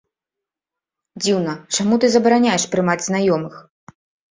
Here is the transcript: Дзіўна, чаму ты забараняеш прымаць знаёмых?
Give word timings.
Дзіўна, 1.23 1.53
чаму 1.77 2.01
ты 2.05 2.11
забараняеш 2.15 2.67
прымаць 2.73 2.99
знаёмых? 3.11 3.63